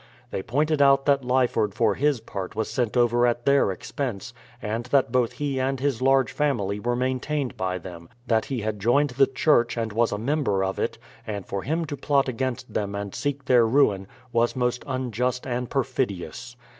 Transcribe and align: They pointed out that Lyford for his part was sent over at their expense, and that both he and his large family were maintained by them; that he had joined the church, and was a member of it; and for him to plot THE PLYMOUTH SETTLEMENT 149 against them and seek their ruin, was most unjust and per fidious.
They 0.31 0.41
pointed 0.41 0.81
out 0.81 1.05
that 1.05 1.21
Lyford 1.23 1.75
for 1.75 1.93
his 1.93 2.21
part 2.21 2.55
was 2.55 2.71
sent 2.71 2.97
over 2.97 3.27
at 3.27 3.45
their 3.45 3.69
expense, 3.71 4.33
and 4.59 4.85
that 4.87 5.11
both 5.11 5.33
he 5.33 5.59
and 5.59 5.79
his 5.79 6.01
large 6.01 6.31
family 6.31 6.79
were 6.79 6.95
maintained 6.95 7.55
by 7.55 7.77
them; 7.77 8.09
that 8.25 8.45
he 8.45 8.61
had 8.61 8.79
joined 8.79 9.11
the 9.11 9.27
church, 9.27 9.77
and 9.77 9.93
was 9.93 10.11
a 10.11 10.17
member 10.17 10.63
of 10.63 10.79
it; 10.79 10.97
and 11.27 11.45
for 11.45 11.61
him 11.61 11.85
to 11.85 11.95
plot 11.95 12.25
THE 12.25 12.33
PLYMOUTH 12.33 12.61
SETTLEMENT 12.61 12.93
149 12.93 12.93
against 12.93 12.93
them 12.93 12.95
and 12.95 13.13
seek 13.43 13.45
their 13.45 13.67
ruin, 13.67 14.07
was 14.31 14.55
most 14.55 14.83
unjust 14.87 15.45
and 15.45 15.69
per 15.69 15.83
fidious. 15.83 16.55